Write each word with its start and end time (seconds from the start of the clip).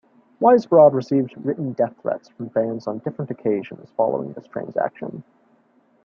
Weisbrod 0.41 0.93
received 0.95 1.35
written 1.45 1.73
death 1.73 1.93
threats 2.01 2.27
from 2.29 2.49
fans 2.49 2.87
on 2.87 2.97
different 2.97 3.29
occasions 3.29 3.91
following 3.95 4.33
this 4.33 4.47
transaction. 4.47 5.23